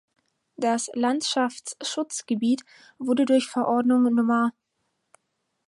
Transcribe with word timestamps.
Das 0.57 0.89
Landschaftsschutzgebiet 0.95 2.63
wurde 2.97 3.25
durch 3.25 3.47
Verordnung 3.51 4.07
Nr. 4.07 4.51